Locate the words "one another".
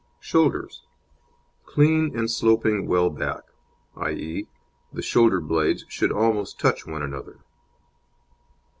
6.87-7.37